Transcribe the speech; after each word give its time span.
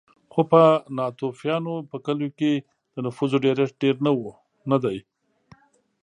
خو 0.31 0.41
په 0.51 0.61
ناتوفیانو 0.97 1.73
په 1.89 1.97
کلیو 2.05 2.35
کې 2.39 2.51
د 2.93 2.95
نفوسو 3.05 3.37
ډېرښت 3.45 3.75
ډېر 3.83 3.95
نه 4.71 4.77
دی 4.83 4.97